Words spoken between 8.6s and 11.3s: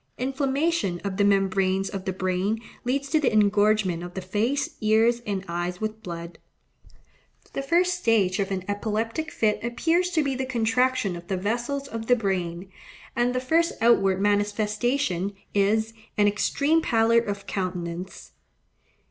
epileptic fit appears to be the contraction of